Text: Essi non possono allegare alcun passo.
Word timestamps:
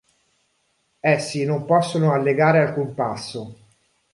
Essi 1.15 1.45
non 1.45 1.65
possono 1.65 2.11
allegare 2.11 2.57
alcun 2.57 2.95
passo. 2.95 3.53